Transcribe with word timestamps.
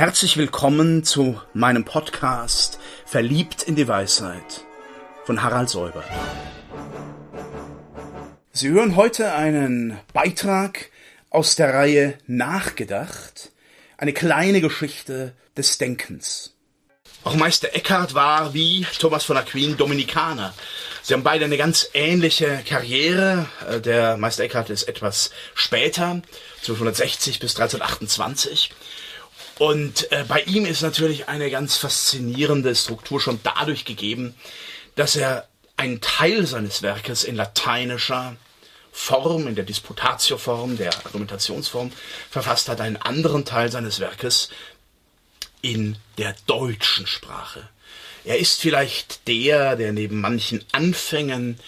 Herzlich 0.00 0.38
willkommen 0.38 1.04
zu 1.04 1.38
meinem 1.52 1.84
Podcast 1.84 2.78
Verliebt 3.04 3.64
in 3.64 3.76
die 3.76 3.86
Weisheit 3.86 4.64
von 5.26 5.42
Harald 5.42 5.68
Säuber. 5.68 6.02
Sie 8.50 8.70
hören 8.70 8.96
heute 8.96 9.34
einen 9.34 9.98
Beitrag 10.14 10.88
aus 11.28 11.54
der 11.54 11.74
Reihe 11.74 12.16
Nachgedacht, 12.26 13.52
eine 13.98 14.14
kleine 14.14 14.62
Geschichte 14.62 15.34
des 15.54 15.76
Denkens. 15.76 16.54
Auch 17.22 17.34
Meister 17.34 17.74
Eckhart 17.74 18.14
war 18.14 18.54
wie 18.54 18.86
Thomas 18.98 19.24
von 19.24 19.36
Aquin 19.36 19.76
Dominikaner. 19.76 20.54
Sie 21.02 21.12
haben 21.12 21.24
beide 21.24 21.44
eine 21.44 21.58
ganz 21.58 21.90
ähnliche 21.92 22.62
Karriere. 22.66 23.44
Der 23.84 24.16
Meister 24.16 24.44
Eckhart 24.44 24.70
ist 24.70 24.84
etwas 24.84 25.30
später, 25.54 26.22
1260 26.62 27.38
bis 27.38 27.54
1328. 27.60 28.70
Und 29.60 30.10
äh, 30.10 30.24
bei 30.26 30.40
ihm 30.44 30.64
ist 30.64 30.80
natürlich 30.80 31.28
eine 31.28 31.50
ganz 31.50 31.76
faszinierende 31.76 32.74
Struktur 32.74 33.20
schon 33.20 33.40
dadurch 33.42 33.84
gegeben, 33.84 34.34
dass 34.94 35.16
er 35.16 35.48
einen 35.76 36.00
Teil 36.00 36.46
seines 36.46 36.80
Werkes 36.80 37.24
in 37.24 37.36
lateinischer 37.36 38.36
Form, 38.90 39.46
in 39.46 39.56
der 39.56 39.64
Disputatio-Form, 39.64 40.78
der 40.78 40.94
Argumentationsform 41.04 41.92
verfasst 42.30 42.70
hat, 42.70 42.80
einen 42.80 42.96
anderen 42.96 43.44
Teil 43.44 43.70
seines 43.70 44.00
Werkes 44.00 44.48
in 45.60 45.98
der 46.16 46.34
deutschen 46.46 47.06
Sprache. 47.06 47.68
Er 48.24 48.38
ist 48.38 48.62
vielleicht 48.62 49.28
der, 49.28 49.76
der 49.76 49.92
neben 49.92 50.22
manchen 50.22 50.64
Anfängen 50.72 51.60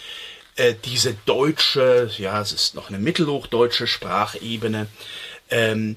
äh, 0.55 0.73
diese 0.83 1.13
deutsche, 1.27 2.09
ja, 2.17 2.41
es 2.41 2.53
ist 2.53 2.73
noch 2.73 2.89
eine 2.89 2.97
mittelhochdeutsche 2.97 3.85
Sprachebene, 3.85 4.87
ähm, 5.51 5.95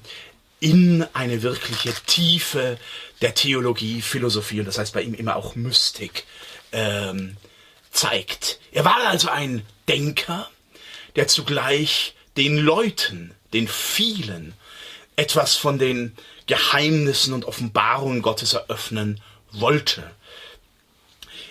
in 0.59 1.05
eine 1.13 1.43
wirkliche 1.43 1.93
Tiefe 2.05 2.77
der 3.21 3.35
Theologie, 3.35 4.01
Philosophie 4.01 4.59
und 4.59 4.65
das 4.65 4.77
heißt 4.77 4.93
bei 4.93 5.01
ihm 5.01 5.13
immer 5.13 5.35
auch 5.35 5.55
Mystik 5.55 6.25
ähm, 6.71 7.37
zeigt. 7.91 8.59
Er 8.71 8.85
war 8.85 9.07
also 9.07 9.29
ein 9.29 9.63
Denker, 9.87 10.49
der 11.15 11.27
zugleich 11.27 12.15
den 12.37 12.57
Leuten, 12.57 13.33
den 13.53 13.67
vielen, 13.67 14.53
etwas 15.15 15.55
von 15.55 15.79
den 15.79 16.15
Geheimnissen 16.45 17.33
und 17.33 17.45
Offenbarungen 17.45 18.21
Gottes 18.21 18.53
eröffnen 18.53 19.19
wollte. 19.51 20.03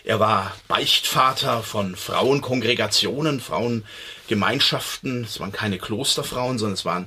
Er 0.04 0.20
war 0.20 0.54
Beichtvater 0.68 1.64
von 1.64 1.96
Frauenkongregationen, 1.96 3.41
Frauengemeinschaften. 3.41 5.24
Es 5.24 5.41
waren 5.41 5.50
keine 5.50 5.78
Klosterfrauen, 5.78 6.58
sondern 6.58 6.74
es 6.74 6.84
waren 6.84 7.06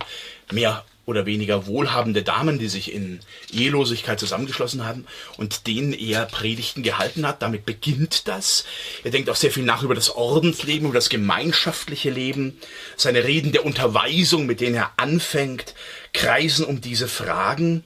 mehr 0.51 0.83
oder 1.09 1.25
weniger 1.25 1.65
wohlhabende 1.65 2.21
Damen, 2.21 2.59
die 2.59 2.67
sich 2.67 2.93
in 2.93 3.19
Ehelosigkeit 3.51 4.19
zusammengeschlossen 4.19 4.85
haben 4.85 5.07
und 5.37 5.65
denen 5.65 5.91
er 5.91 6.27
Predigten 6.27 6.83
gehalten 6.83 7.25
hat. 7.25 7.41
Damit 7.41 7.65
beginnt 7.65 8.27
das. 8.27 8.63
Er 9.03 9.09
denkt 9.09 9.27
auch 9.31 9.35
sehr 9.35 9.49
viel 9.49 9.63
nach 9.63 9.81
über 9.81 9.95
das 9.95 10.11
Ordensleben, 10.11 10.85
über 10.85 10.93
das 10.99 11.09
gemeinschaftliche 11.09 12.11
Leben. 12.11 12.59
Seine 12.95 13.23
Reden 13.23 13.51
der 13.51 13.65
Unterweisung, 13.65 14.45
mit 14.45 14.61
denen 14.61 14.75
er 14.75 14.91
anfängt, 14.97 15.73
kreisen 16.13 16.63
um 16.63 16.79
diese 16.79 17.07
Fragen. 17.07 17.83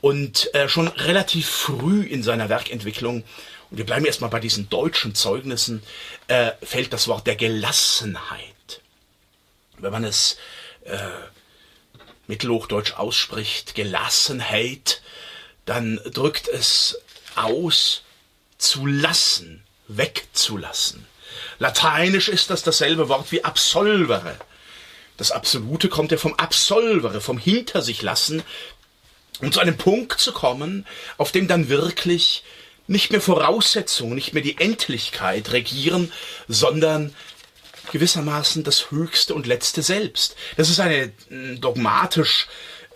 Und 0.00 0.52
äh, 0.54 0.66
schon 0.66 0.88
relativ 0.88 1.50
früh 1.50 2.02
in 2.02 2.22
seiner 2.22 2.48
Werkentwicklung, 2.48 3.22
und 3.70 3.76
wir 3.76 3.84
bleiben 3.84 4.06
erstmal 4.06 4.30
bei 4.30 4.40
diesen 4.40 4.70
deutschen 4.70 5.14
Zeugnissen, 5.14 5.82
äh, 6.28 6.52
fällt 6.62 6.94
das 6.94 7.06
Wort 7.06 7.26
der 7.26 7.36
Gelassenheit. 7.36 8.80
Wenn 9.78 9.92
man 9.92 10.04
es 10.04 10.38
äh, 10.84 10.96
Mittelhochdeutsch 12.32 12.94
ausspricht, 12.94 13.74
Gelassenheit, 13.74 15.02
dann 15.66 16.00
drückt 16.14 16.48
es 16.48 16.98
aus, 17.34 18.04
zu 18.56 18.86
lassen, 18.86 19.62
wegzulassen. 19.86 21.04
Lateinisch 21.58 22.28
ist 22.28 22.48
das 22.48 22.62
dasselbe 22.62 23.10
Wort 23.10 23.32
wie 23.32 23.44
absolvere. 23.44 24.36
Das 25.18 25.30
Absolute 25.30 25.90
kommt 25.90 26.10
ja 26.10 26.16
vom 26.16 26.32
absolvere, 26.34 27.20
vom 27.20 27.36
hinter 27.36 27.82
sich 27.82 28.00
lassen, 28.00 28.42
um 29.42 29.52
zu 29.52 29.60
einem 29.60 29.76
Punkt 29.76 30.18
zu 30.18 30.32
kommen, 30.32 30.86
auf 31.18 31.32
dem 31.32 31.48
dann 31.48 31.68
wirklich 31.68 32.44
nicht 32.86 33.10
mehr 33.10 33.20
Voraussetzungen, 33.20 34.14
nicht 34.14 34.32
mehr 34.32 34.42
die 34.42 34.56
Endlichkeit 34.56 35.52
regieren, 35.52 36.10
sondern 36.48 37.14
gewissermaßen 37.92 38.64
das 38.64 38.90
höchste 38.90 39.34
und 39.34 39.46
letzte 39.46 39.82
Selbst. 39.82 40.34
Das 40.56 40.68
ist 40.70 40.80
eine 40.80 41.12
hm, 41.28 41.60
dogmatisch 41.60 42.48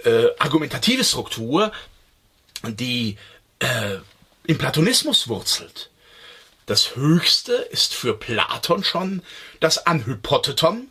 äh, 0.04 0.26
argumentative 0.38 1.04
Struktur, 1.04 1.70
die 2.64 3.16
äh, 3.60 3.98
im 4.46 4.58
Platonismus 4.58 5.28
wurzelt. 5.28 5.90
Das 6.64 6.96
Höchste 6.96 7.52
ist 7.52 7.94
für 7.94 8.16
Platon 8.16 8.82
schon 8.82 9.22
das 9.60 9.86
Anhypotheton, 9.86 10.88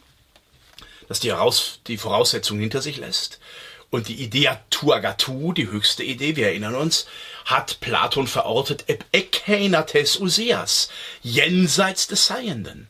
das 1.08 1.20
die, 1.20 1.32
Heraus 1.32 1.80
die 1.88 1.98
Voraussetzung 1.98 2.60
hinter 2.60 2.82
sich 2.82 2.98
lässt. 2.98 3.40
Und 3.90 4.08
die 4.08 4.22
Idea 4.22 4.64
tuagatu, 4.70 5.52
die 5.52 5.68
höchste 5.68 6.04
Idee, 6.04 6.36
wir 6.36 6.48
erinnern 6.48 6.76
uns, 6.76 7.08
hat 7.46 7.80
Platon 7.80 8.28
verortet 8.28 8.86
ekeinates 9.14 10.20
useas, 10.20 10.90
jenseits 11.22 12.08
des 12.08 12.26
Seienden. 12.26 12.88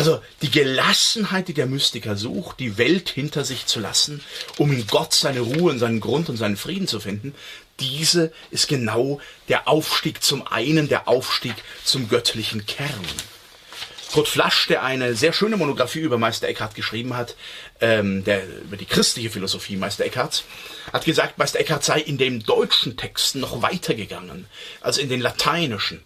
Also 0.00 0.22
die 0.40 0.50
Gelassenheit, 0.50 1.48
die 1.48 1.52
der 1.52 1.66
Mystiker 1.66 2.16
sucht, 2.16 2.58
die 2.58 2.78
Welt 2.78 3.10
hinter 3.10 3.44
sich 3.44 3.66
zu 3.66 3.80
lassen, 3.80 4.22
um 4.56 4.72
in 4.72 4.86
Gott 4.86 5.12
seine 5.12 5.40
Ruhe 5.40 5.70
und 5.70 5.78
seinen 5.78 6.00
Grund 6.00 6.30
und 6.30 6.38
seinen 6.38 6.56
Frieden 6.56 6.88
zu 6.88 7.00
finden, 7.00 7.34
diese 7.80 8.32
ist 8.50 8.66
genau 8.66 9.20
der 9.50 9.68
Aufstieg 9.68 10.22
zum 10.22 10.46
einen, 10.46 10.88
der 10.88 11.06
Aufstieg 11.06 11.52
zum 11.84 12.08
göttlichen 12.08 12.64
Kern. 12.64 12.88
Kurt 14.10 14.26
Flasch, 14.26 14.68
der 14.68 14.82
eine 14.84 15.14
sehr 15.14 15.34
schöne 15.34 15.58
Monographie 15.58 16.00
über 16.00 16.16
Meister 16.16 16.48
Eckhart 16.48 16.74
geschrieben 16.74 17.14
hat, 17.14 17.36
ähm, 17.82 18.24
der, 18.24 18.48
über 18.62 18.78
die 18.78 18.86
christliche 18.86 19.28
Philosophie 19.28 19.76
Meister 19.76 20.06
Eckharts, 20.06 20.44
hat 20.94 21.04
gesagt, 21.04 21.36
Meister 21.36 21.60
Eckhart 21.60 21.84
sei 21.84 22.00
in 22.00 22.16
den 22.16 22.42
deutschen 22.42 22.96
Texten 22.96 23.40
noch 23.40 23.60
weitergegangen 23.60 24.46
als 24.80 24.96
in 24.96 25.10
den 25.10 25.20
lateinischen. 25.20 26.02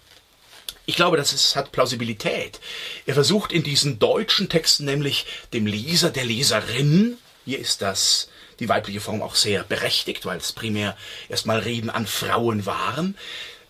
Ich 0.87 0.97
glaube, 0.97 1.17
das 1.17 1.33
ist, 1.33 1.57
hat 1.57 1.73
Plausibilität. 1.73 2.61
Er 3.07 3.15
versucht 3.15 3.53
in 3.53 3.63
diesen 3.63 3.99
deutschen 3.99 4.49
Texten 4.49 4.85
nämlich 4.85 5.27
dem 5.53 5.67
Leser, 5.67 6.11
der 6.11 6.25
Leserin, 6.25 7.17
hier 7.45 7.59
ist 7.59 7.83
das 7.83 8.29
die 8.61 8.69
weibliche 8.69 9.01
Form 9.01 9.23
auch 9.23 9.35
sehr 9.35 9.65
berechtigt, 9.65 10.27
weil 10.27 10.39
es 10.39 10.53
primär 10.53 10.97
erstmal 11.29 11.59
Reden 11.59 11.91
an 11.91 12.07
Frauen 12.07 12.67
waren, 12.67 13.17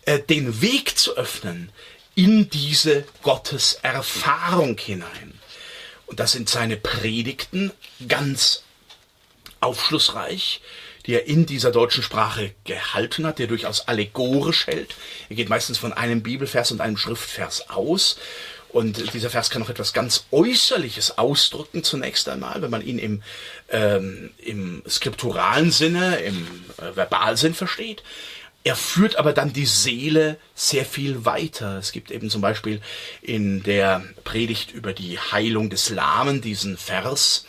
äh, 0.05 0.19
den 0.19 0.61
Weg 0.61 0.97
zu 0.97 1.17
öffnen 1.17 1.71
in 2.13 2.49
diese 2.49 3.05
Gotteserfahrung 3.23 4.77
hinein. 4.77 5.39
Und 6.05 6.19
das 6.19 6.33
sind 6.33 6.49
seine 6.49 6.77
Predigten 6.77 7.71
ganz 8.07 8.63
aufschlussreich 9.59 10.61
die 11.05 11.13
er 11.13 11.27
in 11.27 11.45
dieser 11.45 11.71
deutschen 11.71 12.03
Sprache 12.03 12.53
gehalten 12.63 13.25
hat, 13.25 13.39
der 13.39 13.47
durchaus 13.47 13.87
allegorisch 13.87 14.67
hält. 14.67 14.95
Er 15.29 15.35
geht 15.35 15.49
meistens 15.49 15.77
von 15.77 15.93
einem 15.93 16.23
Bibelvers 16.23 16.71
und 16.71 16.81
einem 16.81 16.97
Schriftvers 16.97 17.69
aus. 17.69 18.17
Und 18.69 19.13
dieser 19.13 19.29
Vers 19.29 19.49
kann 19.49 19.63
auch 19.63 19.69
etwas 19.69 19.93
ganz 19.93 20.25
Äußerliches 20.31 21.17
ausdrücken 21.17 21.83
zunächst 21.83 22.27
einmal, 22.27 22.61
wenn 22.61 22.71
man 22.71 22.85
ihn 22.85 22.99
im, 22.99 23.23
ähm, 23.69 24.31
im 24.37 24.83
skripturalen 24.85 25.71
Sinne, 25.71 26.17
im 26.17 26.45
äh, 26.77 26.91
Verbalsinn 26.91 27.53
versteht. 27.53 28.03
Er 28.65 28.75
führt 28.75 29.15
aber 29.15 29.31
dann 29.31 29.53
die 29.53 29.67
Seele 29.67 30.37
sehr 30.55 30.85
viel 30.85 31.23
weiter. 31.23 31.77
Es 31.77 31.91
gibt 31.91 32.09
eben 32.09 32.31
zum 32.31 32.41
Beispiel 32.41 32.81
in 33.21 33.61
der 33.61 34.03
Predigt 34.23 34.71
über 34.71 34.91
die 34.91 35.19
Heilung 35.19 35.69
des 35.69 35.91
Lahmen 35.91 36.41
diesen 36.41 36.75
Vers, 36.75 37.45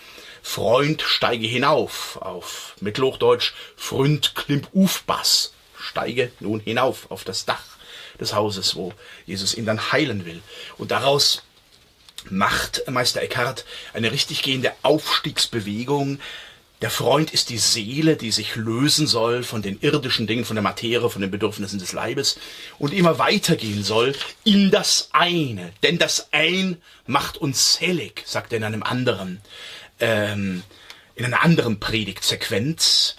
Freund, 0.48 1.02
steige 1.02 1.46
hinauf. 1.46 2.18
Auf 2.22 2.76
Mittelhochdeutsch, 2.80 3.52
Freund, 3.76 4.34
klimp 4.36 4.68
uf 4.72 5.02
Bass. 5.02 5.52
Steige 5.76 6.30
nun 6.40 6.60
hinauf 6.60 7.10
auf 7.10 7.24
das 7.24 7.44
Dach 7.44 7.64
des 8.20 8.32
Hauses, 8.32 8.74
wo 8.76 8.94
Jesus 9.26 9.54
ihn 9.54 9.66
dann 9.66 9.92
heilen 9.92 10.24
will. 10.24 10.40
Und 10.78 10.92
daraus 10.92 11.42
macht 12.30 12.88
Meister 12.88 13.20
Eckhart 13.20 13.66
eine 13.92 14.12
richtig 14.12 14.42
gehende 14.42 14.72
Aufstiegsbewegung. 14.82 16.20
Der 16.80 16.90
Freund 16.90 17.32
ist 17.32 17.50
die 17.50 17.58
Seele, 17.58 18.16
die 18.16 18.30
sich 18.30 18.54
lösen 18.54 19.06
soll 19.06 19.42
von 19.42 19.62
den 19.62 19.80
irdischen 19.80 20.26
Dingen, 20.26 20.44
von 20.44 20.56
der 20.56 20.62
Materie, 20.62 21.10
von 21.10 21.22
den 21.22 21.30
Bedürfnissen 21.30 21.80
des 21.80 21.92
Leibes 21.92 22.38
und 22.78 22.94
immer 22.94 23.18
weitergehen 23.18 23.82
soll 23.82 24.14
in 24.44 24.70
das 24.70 25.08
eine. 25.12 25.72
Denn 25.82 25.98
das 25.98 26.28
Ein 26.32 26.80
macht 27.06 27.36
uns 27.36 27.74
selig, 27.74 28.22
sagt 28.26 28.52
er 28.52 28.58
in 28.58 28.64
einem 28.64 28.84
anderen 28.84 29.40
ähm, 30.00 30.62
in 31.14 31.24
einer 31.24 31.42
anderen 31.42 31.80
Predigtsequenz. 31.80 33.16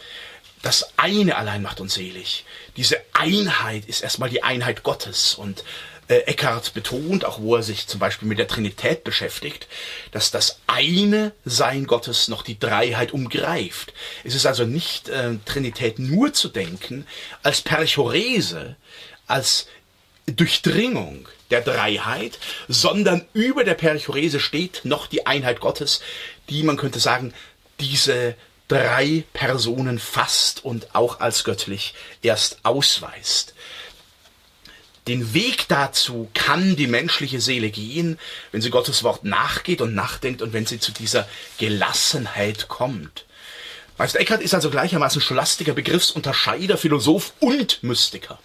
Das 0.62 0.98
eine 0.98 1.36
allein 1.36 1.62
macht 1.62 1.80
uns 1.80 1.96
selig. 1.96 2.46
Diese 2.78 2.98
Einheit 3.14 3.86
ist 3.86 4.02
erstmal 4.02 4.30
die 4.30 4.44
Einheit 4.44 4.84
Gottes 4.84 5.36
und 5.36 5.64
äh, 6.08 6.20
Eckhart 6.20 6.74
betont, 6.74 7.26
auch 7.26 7.42
wo 7.42 7.56
er 7.56 7.64
sich 7.64 7.88
zum 7.88 8.00
Beispiel 8.00 8.28
mit 8.28 8.40
der 8.40 8.48
Trinität 8.48 9.04
beschäftigt, 9.04 9.68
dass 10.12 10.32
das 10.32 10.60
eine 10.68 11.34
Sein 11.46 11.86
Gottes 11.86 12.28
noch 12.28 12.44
die 12.44 12.60
Dreiheit 12.60 13.12
umgreift. 13.12 13.94
Es 14.24 14.36
ist 14.36 14.46
also 14.46 14.66
nicht 14.66 15.10
äh, 15.10 15.36
Trinität 15.46 16.00
nur 16.00 16.34
zu 16.34 16.50
denken 16.50 17.06
als 17.44 17.62
Perchorese, 17.62 18.76
als 19.28 19.68
Durchdringung 20.28 21.28
der 21.52 21.62
Dreiheit, 21.62 22.40
sondern 22.68 23.26
über 23.34 23.64
der 23.64 23.74
Perchorese 23.74 24.40
steht 24.40 24.82
noch 24.84 25.08
die 25.08 25.26
Einheit 25.26 25.60
Gottes, 25.60 26.02
die 26.50 26.64
man 26.64 26.78
könnte 26.78 27.00
sagen, 27.00 27.34
diese 27.80 28.36
drei 28.68 29.24
Personen 29.34 30.00
fasst 30.00 30.66
und 30.66 30.94
auch 30.96 31.20
als 31.20 31.44
göttlich 31.44 31.94
erst 32.22 32.60
ausweist. 32.64 33.54
Den 35.08 35.34
Weg 35.34 35.70
dazu 35.70 36.30
kann 36.34 36.76
die 36.76 36.88
menschliche 36.88 37.40
Seele 37.40 37.70
gehen, 37.70 38.20
wenn 38.52 38.62
sie 38.62 38.70
Gottes 38.70 39.04
Wort 39.04 39.24
nachgeht 39.24 39.80
und 39.80 39.96
nachdenkt 39.96 40.42
und 40.42 40.52
wenn 40.52 40.66
sie 40.66 40.82
zu 40.82 40.92
dieser 40.92 41.30
Gelassenheit 41.60 42.68
kommt. 42.68 43.26
Meister 43.98 44.20
Eckhart 44.20 44.42
ist 44.42 44.54
also 44.54 44.70
gleichermaßen 44.70 45.22
Scholastiker, 45.22 45.74
Begriffsunterscheider, 45.74 46.78
Philosoph 46.78 47.34
und 47.40 47.82
Mystiker. 47.84 48.38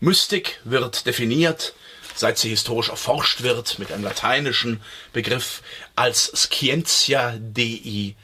Mystik 0.00 0.60
wird 0.64 1.06
definiert, 1.06 1.74
seit 2.14 2.38
sie 2.38 2.50
historisch 2.50 2.88
erforscht 2.88 3.42
wird, 3.42 3.78
mit 3.78 3.92
einem 3.92 4.04
lateinischen 4.04 4.80
Begriff 5.12 5.62
als 5.96 6.26
Scientia 6.34 7.34
Dei 7.38 8.14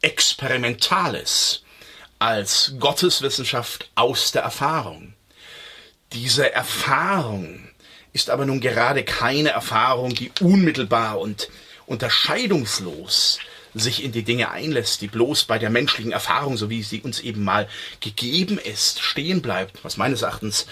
Experimentalis, 0.00 1.62
als 2.18 2.74
Gotteswissenschaft 2.78 3.90
aus 3.94 4.32
der 4.32 4.42
Erfahrung. 4.42 5.14
Diese 6.12 6.52
Erfahrung 6.52 7.68
ist 8.12 8.30
aber 8.30 8.46
nun 8.46 8.60
gerade 8.60 9.04
keine 9.04 9.50
Erfahrung, 9.50 10.14
die 10.14 10.32
unmittelbar 10.40 11.18
und 11.18 11.48
unterscheidungslos 11.86 13.38
sich 13.74 14.02
in 14.02 14.12
die 14.12 14.22
Dinge 14.22 14.50
einlässt, 14.50 15.00
die 15.00 15.08
bloß 15.08 15.44
bei 15.44 15.58
der 15.58 15.70
menschlichen 15.70 16.12
Erfahrung, 16.12 16.56
so 16.56 16.70
wie 16.70 16.82
sie 16.82 17.00
uns 17.00 17.20
eben 17.20 17.44
mal 17.44 17.68
gegeben 18.00 18.58
ist, 18.58 19.00
stehen 19.00 19.42
bleibt, 19.42 19.84
was 19.84 19.96
meines 19.96 20.22
Erachtens 20.22 20.66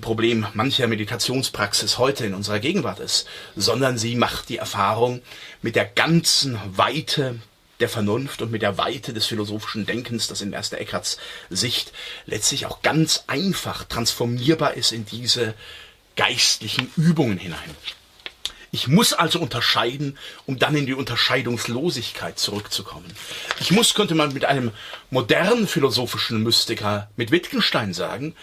Problem 0.00 0.46
mancher 0.54 0.86
Meditationspraxis 0.86 1.98
heute 1.98 2.26
in 2.26 2.34
unserer 2.34 2.60
Gegenwart 2.60 3.00
ist, 3.00 3.26
sondern 3.56 3.98
sie 3.98 4.14
macht 4.14 4.48
die 4.48 4.56
Erfahrung 4.56 5.22
mit 5.60 5.76
der 5.76 5.84
ganzen 5.84 6.58
Weite 6.76 7.38
der 7.80 7.88
Vernunft 7.88 8.42
und 8.42 8.52
mit 8.52 8.62
der 8.62 8.78
Weite 8.78 9.12
des 9.12 9.26
philosophischen 9.26 9.86
Denkens, 9.86 10.28
das 10.28 10.40
in 10.40 10.52
Erster 10.52 10.78
Eckharts 10.78 11.18
Sicht 11.50 11.92
letztlich 12.26 12.66
auch 12.66 12.80
ganz 12.82 13.24
einfach 13.26 13.84
transformierbar 13.84 14.74
ist 14.74 14.92
in 14.92 15.04
diese 15.04 15.54
geistlichen 16.16 16.90
Übungen 16.96 17.38
hinein. 17.38 17.58
Ich 18.74 18.88
muss 18.88 19.12
also 19.12 19.38
unterscheiden, 19.38 20.16
um 20.46 20.58
dann 20.58 20.74
in 20.74 20.86
die 20.86 20.94
Unterscheidungslosigkeit 20.94 22.38
zurückzukommen. 22.38 23.04
Ich 23.60 23.70
muss, 23.70 23.92
könnte 23.92 24.14
man 24.14 24.32
mit 24.32 24.46
einem 24.46 24.72
modernen 25.10 25.68
philosophischen 25.68 26.42
Mystiker, 26.42 27.10
mit 27.16 27.30
Wittgenstein 27.30 27.92
sagen, 27.92 28.34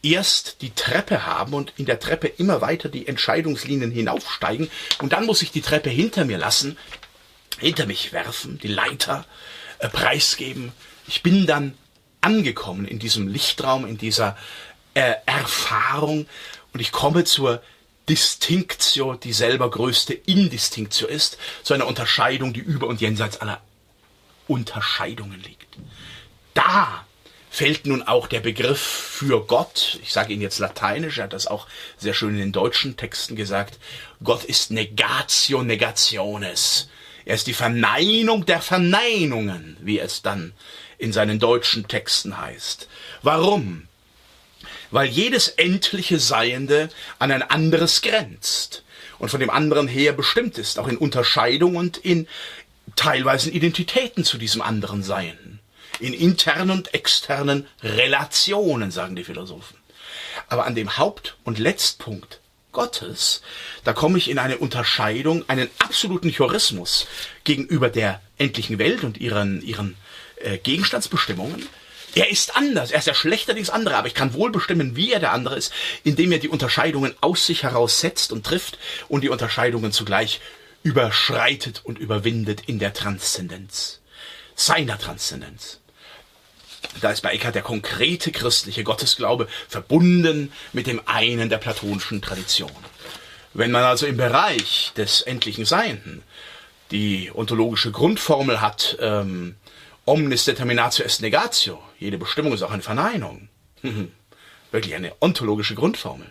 erst 0.00 0.62
die 0.62 0.70
Treppe 0.70 1.26
haben 1.26 1.52
und 1.52 1.72
in 1.78 1.86
der 1.86 1.98
Treppe 1.98 2.28
immer 2.28 2.60
weiter 2.60 2.88
die 2.88 3.08
Entscheidungslinien 3.08 3.90
hinaufsteigen 3.90 4.70
und 5.00 5.12
dann 5.12 5.26
muss 5.26 5.42
ich 5.42 5.50
die 5.50 5.62
Treppe 5.62 5.90
hinter 5.90 6.24
mir 6.24 6.38
lassen, 6.38 6.78
hinter 7.58 7.86
mich 7.86 8.12
werfen, 8.12 8.60
die 8.62 8.68
Leiter 8.68 9.26
äh, 9.80 9.88
preisgeben. 9.88 10.70
Ich 11.08 11.24
bin 11.24 11.44
dann 11.44 11.76
angekommen 12.20 12.86
in 12.86 13.00
diesem 13.00 13.26
Lichtraum, 13.26 13.84
in 13.84 13.98
dieser 13.98 14.36
äh, 14.94 15.14
Erfahrung 15.26 16.26
und 16.72 16.80
ich 16.80 16.92
komme 16.92 17.24
zur 17.24 17.60
Distinktio, 18.08 19.14
die 19.14 19.32
selber 19.32 19.70
größte 19.70 20.14
Indistinktio 20.14 21.06
ist, 21.06 21.38
zu 21.62 21.74
einer 21.74 21.86
Unterscheidung, 21.86 22.52
die 22.52 22.60
über 22.60 22.86
und 22.86 23.00
jenseits 23.00 23.40
aller 23.40 23.60
Unterscheidungen 24.48 25.40
liegt. 25.42 25.78
Da 26.54 27.06
fällt 27.50 27.86
nun 27.86 28.02
auch 28.02 28.26
der 28.26 28.40
Begriff 28.40 28.80
für 28.80 29.44
Gott, 29.44 29.98
ich 30.02 30.12
sage 30.12 30.32
ihn 30.32 30.40
jetzt 30.40 30.58
lateinisch, 30.58 31.18
er 31.18 31.24
hat 31.24 31.32
das 31.32 31.46
auch 31.46 31.66
sehr 31.98 32.14
schön 32.14 32.30
in 32.30 32.38
den 32.38 32.52
deutschen 32.52 32.96
Texten 32.96 33.36
gesagt, 33.36 33.78
Gott 34.24 34.44
ist 34.44 34.70
Negatio 34.70 35.62
Negationes. 35.62 36.88
Er 37.24 37.34
ist 37.36 37.46
die 37.46 37.54
Verneinung 37.54 38.46
der 38.46 38.60
Verneinungen, 38.60 39.76
wie 39.80 40.00
es 40.00 40.22
dann 40.22 40.54
in 40.98 41.12
seinen 41.12 41.38
deutschen 41.38 41.86
Texten 41.86 42.38
heißt. 42.38 42.88
Warum? 43.22 43.86
Weil 44.90 45.08
jedes 45.08 45.48
endliche 45.48 46.18
Seiende 46.18 46.88
an 47.18 47.32
ein 47.32 47.42
anderes 47.42 48.02
grenzt 48.02 48.84
und 49.18 49.30
von 49.30 49.40
dem 49.40 49.50
anderen 49.50 49.88
her 49.88 50.12
bestimmt 50.12 50.58
ist, 50.58 50.78
auch 50.78 50.88
in 50.88 50.96
Unterscheidung 50.96 51.76
und 51.76 51.96
in 51.98 52.26
teilweise 52.96 53.50
Identitäten 53.50 54.24
zu 54.24 54.38
diesem 54.38 54.62
anderen 54.62 55.02
Seienden. 55.02 55.60
In 56.00 56.14
internen 56.14 56.70
und 56.70 56.94
externen 56.94 57.66
Relationen, 57.82 58.90
sagen 58.90 59.14
die 59.14 59.24
Philosophen. 59.24 59.76
Aber 60.48 60.66
an 60.66 60.74
dem 60.74 60.98
Haupt- 60.98 61.36
und 61.44 61.58
Letztpunkt 61.58 62.40
Gottes, 62.72 63.42
da 63.84 63.92
komme 63.92 64.18
ich 64.18 64.30
in 64.30 64.38
eine 64.38 64.58
Unterscheidung, 64.58 65.48
einen 65.48 65.68
absoluten 65.78 66.34
Chorismus 66.34 67.06
gegenüber 67.44 67.90
der 67.90 68.20
endlichen 68.38 68.78
Welt 68.78 69.04
und 69.04 69.18
ihren, 69.18 69.62
ihren 69.62 69.96
äh, 70.36 70.58
Gegenstandsbestimmungen. 70.58 71.68
Er 72.14 72.30
ist 72.30 72.56
anders, 72.56 72.90
er 72.90 72.98
ist 72.98 73.06
ja 73.06 73.14
schlechterdings 73.14 73.70
andere, 73.70 73.96
aber 73.96 74.06
ich 74.06 74.14
kann 74.14 74.34
wohl 74.34 74.50
bestimmen, 74.50 74.96
wie 74.96 75.12
er 75.12 75.20
der 75.20 75.32
andere 75.32 75.56
ist, 75.56 75.72
indem 76.04 76.32
er 76.32 76.38
die 76.38 76.48
Unterscheidungen 76.48 77.14
aus 77.20 77.46
sich 77.46 77.62
heraus 77.62 78.00
setzt 78.00 78.32
und 78.32 78.44
trifft 78.44 78.78
und 79.08 79.22
die 79.22 79.30
Unterscheidungen 79.30 79.92
zugleich 79.92 80.40
überschreitet 80.82 81.80
und 81.84 81.98
überwindet 81.98 82.62
in 82.66 82.78
der 82.78 82.92
Transzendenz, 82.92 84.00
seiner 84.54 84.98
Transzendenz. 84.98 85.80
Da 87.00 87.10
ist 87.10 87.22
bei 87.22 87.32
Eckhart 87.32 87.54
der 87.54 87.62
konkrete 87.62 88.32
christliche 88.32 88.84
Gottesglaube 88.84 89.48
verbunden 89.68 90.52
mit 90.72 90.86
dem 90.86 91.00
einen 91.06 91.48
der 91.48 91.58
platonischen 91.58 92.20
Tradition. 92.20 92.70
Wenn 93.54 93.70
man 93.70 93.84
also 93.84 94.06
im 94.06 94.16
Bereich 94.16 94.92
des 94.96 95.22
endlichen 95.22 95.64
Seienden 95.64 96.22
die 96.90 97.30
ontologische 97.32 97.90
Grundformel 97.90 98.60
hat, 98.60 98.98
ähm, 99.00 99.56
omnis 100.04 100.44
determinatio 100.44 101.04
est 101.04 101.20
negatio, 101.20 101.82
jede 101.98 102.18
Bestimmung 102.18 102.52
ist 102.52 102.62
auch 102.62 102.70
eine 102.70 102.82
Verneinung, 102.82 103.48
wirklich 104.70 104.94
eine 104.94 105.12
ontologische 105.20 105.74
Grundformel, 105.74 106.30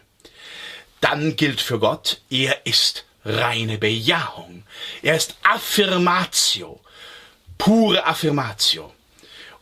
dann 0.99 1.35
gilt 1.35 1.61
für 1.61 1.79
Gott, 1.79 2.21
er 2.29 2.65
ist 2.65 3.05
reine 3.25 3.77
Bejahung, 3.77 4.63
er 5.01 5.15
ist 5.15 5.35
Affirmatio, 5.43 6.79
pure 7.57 8.05
Affirmatio. 8.05 8.93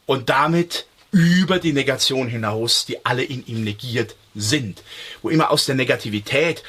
Und 0.05 0.29
damit 0.29 0.85
über 1.11 1.59
die 1.59 1.73
Negation 1.73 2.27
hinaus, 2.27 2.85
die 2.85 3.05
alle 3.05 3.23
in 3.23 3.45
ihm 3.47 3.63
negiert 3.63 4.15
sind. 4.35 4.83
Wo 5.21 5.29
immer 5.29 5.49
aus 5.51 5.65
der 5.65 5.75
Negativität, 5.75 6.63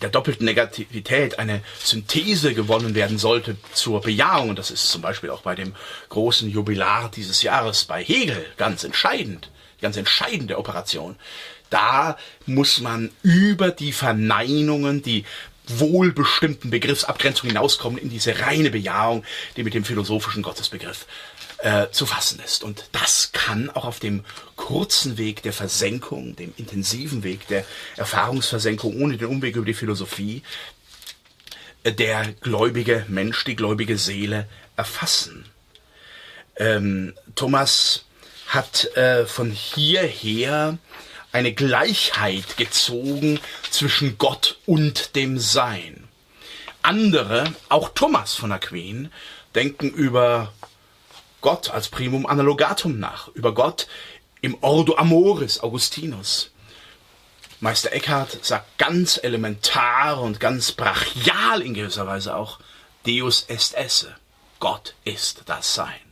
der 0.00 0.10
doppelten 0.10 0.44
Negativität 0.44 1.38
eine 1.38 1.62
Synthese 1.82 2.54
gewonnen 2.54 2.94
werden 2.94 3.18
sollte 3.18 3.56
zur 3.72 4.00
Bejahung, 4.00 4.50
und 4.50 4.58
das 4.58 4.70
ist 4.70 4.88
zum 4.90 5.02
Beispiel 5.02 5.30
auch 5.30 5.42
bei 5.42 5.54
dem 5.54 5.74
großen 6.08 6.48
Jubilar 6.48 7.10
dieses 7.10 7.42
Jahres 7.42 7.84
bei 7.84 8.02
Hegel 8.02 8.44
ganz 8.56 8.84
entscheidend, 8.84 9.50
ganz 9.80 9.96
entscheidende 9.96 10.58
Operation. 10.58 11.16
Da 11.70 12.16
muss 12.46 12.80
man 12.80 13.10
über 13.22 13.70
die 13.70 13.92
Verneinungen, 13.92 15.02
die 15.02 15.24
wohlbestimmten 15.68 16.70
Begriffsabgrenzungen 16.70 17.54
hinauskommen 17.54 17.98
in 17.98 18.10
diese 18.10 18.38
reine 18.40 18.70
Bejahung, 18.70 19.24
die 19.56 19.64
mit 19.64 19.74
dem 19.74 19.84
philosophischen 19.84 20.42
Gottesbegriff 20.42 21.06
äh, 21.58 21.88
zu 21.90 22.06
fassen 22.06 22.40
ist. 22.44 22.64
Und 22.64 22.88
das 22.92 23.32
kann 23.32 23.70
auch 23.70 23.84
auf 23.84 23.98
dem 23.98 24.24
kurzen 24.56 25.18
Weg 25.18 25.42
der 25.42 25.52
Versenkung, 25.52 26.36
dem 26.36 26.52
intensiven 26.56 27.22
Weg 27.22 27.46
der 27.48 27.64
Erfahrungsversenkung 27.96 29.00
ohne 29.00 29.16
den 29.16 29.28
Umweg 29.28 29.56
über 29.56 29.66
die 29.66 29.74
Philosophie, 29.74 30.42
äh, 31.82 31.92
der 31.92 32.32
gläubige 32.40 33.04
Mensch, 33.08 33.44
die 33.44 33.56
gläubige 33.56 33.98
Seele 33.98 34.48
erfassen. 34.76 35.46
Ähm, 36.56 37.14
Thomas 37.34 38.04
hat 38.46 38.84
äh, 38.96 39.26
von 39.26 39.50
hierher 39.50 40.78
eine 41.36 41.52
Gleichheit 41.52 42.56
gezogen 42.56 43.40
zwischen 43.70 44.16
Gott 44.16 44.56
und 44.64 45.16
dem 45.16 45.38
Sein. 45.38 46.08
Andere, 46.80 47.52
auch 47.68 47.90
Thomas 47.90 48.34
von 48.34 48.52
Aquin, 48.52 49.12
denken 49.54 49.90
über 49.90 50.54
Gott 51.42 51.68
als 51.68 51.88
Primum 51.88 52.24
Analogatum 52.24 52.98
nach, 52.98 53.28
über 53.34 53.52
Gott 53.52 53.86
im 54.40 54.56
Ordo 54.62 54.96
Amoris 54.96 55.60
Augustinus. 55.60 56.52
Meister 57.60 57.92
Eckhart 57.92 58.42
sagt 58.42 58.78
ganz 58.78 59.20
elementar 59.22 60.22
und 60.22 60.40
ganz 60.40 60.72
brachial 60.72 61.60
in 61.60 61.74
gewisser 61.74 62.06
Weise 62.06 62.34
auch, 62.34 62.60
Deus 63.06 63.44
est 63.48 63.74
esse. 63.74 64.16
Gott 64.58 64.94
ist 65.04 65.42
das 65.44 65.74
Sein. 65.74 66.05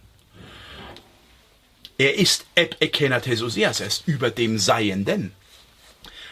Er 1.97 2.15
ist 2.15 2.47
eb 2.55 2.77
ekenates 2.81 3.57
er 3.57 3.71
ist 3.71 4.03
über 4.07 4.31
dem 4.31 4.59
Seienden. 4.59 5.33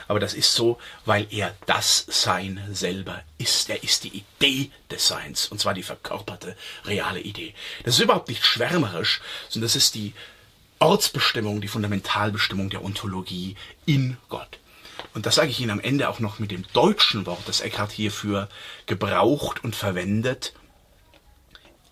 aber 0.09 0.19
das 0.19 0.35
ist 0.35 0.54
so, 0.54 0.78
weil 1.04 1.26
er 1.31 1.54
das 1.66 2.04
Sein 2.09 2.61
selber 2.73 3.23
ist. 3.38 3.71
Er 3.71 3.83
ist 3.83 4.04
die 4.04 4.25
Idee 4.40 4.71
des 4.90 5.07
Seins, 5.07 5.47
und 5.47 5.61
zwar 5.61 5.75
die 5.75 5.83
verkörperte, 5.83 6.57
reale 6.85 7.21
Idee. 7.21 7.54
Das 7.85 7.95
ist 7.95 8.00
überhaupt 8.00 8.28
nicht 8.28 8.45
schwärmerisch, 8.45 9.21
sondern 9.49 9.66
das 9.66 9.76
ist 9.76 9.95
die 9.95 10.12
Ortsbestimmung, 10.81 11.61
die 11.61 11.69
Fundamentalbestimmung 11.69 12.69
der 12.69 12.85
Ontologie 12.85 13.57
in 13.87 14.16
Gott. 14.28 14.59
Und 15.14 15.26
das 15.26 15.37
sage 15.37 15.50
ich 15.50 15.61
Ihnen 15.61 15.71
am 15.71 15.81
Ende 15.81 16.09
auch 16.09 16.19
noch 16.19 16.38
mit 16.38 16.50
dem 16.50 16.64
deutschen 16.73 17.25
Wort, 17.25 17.47
das 17.47 17.61
Eckhart 17.61 17.92
hierfür 17.92 18.49
gebraucht 18.87 19.62
und 19.62 19.76
verwendet. 19.76 20.52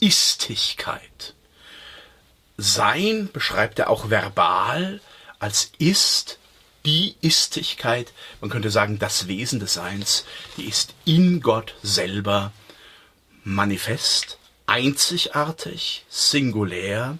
Istigkeit. 0.00 1.34
Sein 2.62 3.30
beschreibt 3.32 3.78
er 3.78 3.88
auch 3.88 4.10
verbal 4.10 5.00
als 5.38 5.72
ist 5.78 6.38
die 6.84 7.16
Istigkeit, 7.22 8.12
man 8.42 8.50
könnte 8.50 8.70
sagen 8.70 8.98
das 8.98 9.28
Wesen 9.28 9.60
des 9.60 9.72
Seins, 9.72 10.26
die 10.58 10.68
ist 10.68 10.92
in 11.06 11.40
Gott 11.40 11.74
selber 11.82 12.52
manifest, 13.44 14.36
einzigartig, 14.66 16.04
singulär 16.10 17.16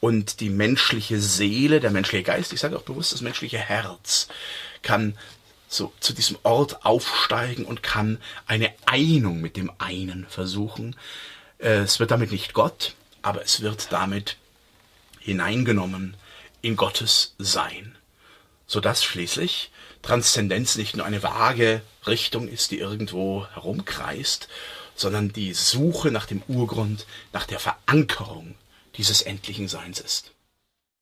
und 0.00 0.40
die 0.40 0.48
menschliche 0.48 1.20
Seele, 1.20 1.78
der 1.78 1.90
menschliche 1.90 2.24
Geist, 2.24 2.54
ich 2.54 2.60
sage 2.60 2.78
auch 2.78 2.82
bewusst 2.82 3.12
das 3.12 3.20
menschliche 3.20 3.58
Herz, 3.58 4.28
kann 4.80 5.18
so 5.68 5.92
zu 6.00 6.14
diesem 6.14 6.38
Ort 6.44 6.86
aufsteigen 6.86 7.66
und 7.66 7.82
kann 7.82 8.16
eine 8.46 8.72
Einung 8.86 9.42
mit 9.42 9.58
dem 9.58 9.70
einen 9.76 10.26
versuchen. 10.30 10.96
Äh, 11.58 11.80
es 11.80 12.00
wird 12.00 12.10
damit 12.10 12.32
nicht 12.32 12.54
Gott, 12.54 12.94
aber 13.20 13.42
es 13.42 13.60
wird 13.60 13.92
damit 13.92 14.38
hineingenommen 15.22 16.16
in 16.60 16.76
Gottes 16.76 17.34
Sein, 17.38 17.96
sodass 18.66 19.04
schließlich 19.04 19.70
Transzendenz 20.02 20.76
nicht 20.76 20.96
nur 20.96 21.06
eine 21.06 21.22
vage 21.22 21.82
Richtung 22.06 22.48
ist, 22.48 22.72
die 22.72 22.78
irgendwo 22.78 23.46
herumkreist, 23.54 24.48
sondern 24.94 25.32
die 25.32 25.54
Suche 25.54 26.10
nach 26.10 26.26
dem 26.26 26.42
Urgrund, 26.48 27.06
nach 27.32 27.46
der 27.46 27.60
Verankerung 27.60 28.56
dieses 28.96 29.22
endlichen 29.22 29.68
Seins 29.68 30.00
ist. 30.00 30.32